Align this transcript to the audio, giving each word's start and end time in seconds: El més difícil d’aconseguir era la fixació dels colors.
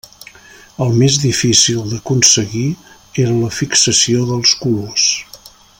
El 0.85 0.95
més 1.01 1.17
difícil 1.25 1.83
d’aconseguir 1.91 2.65
era 3.27 3.37
la 3.43 3.53
fixació 3.61 4.25
dels 4.31 4.57
colors. 4.65 5.07